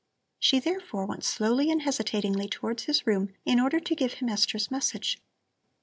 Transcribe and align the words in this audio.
She 0.39 0.57
therefore 0.59 1.05
went 1.05 1.23
slowly 1.23 1.69
and 1.69 1.83
hesitatingly 1.83 2.47
towards 2.47 2.85
his 2.85 3.05
room 3.05 3.35
in 3.45 3.59
order 3.59 3.79
to 3.79 3.93
give 3.95 4.13
him 4.13 4.29
Esther's 4.29 4.71
message. 4.71 5.21